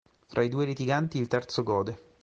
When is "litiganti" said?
0.65-1.19